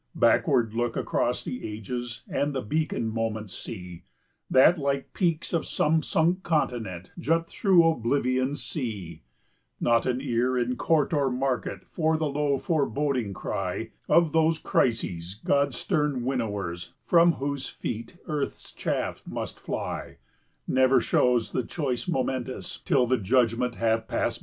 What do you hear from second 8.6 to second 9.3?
sea;